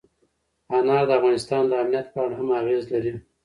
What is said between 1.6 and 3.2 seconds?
د امنیت په اړه هم اغېز لري.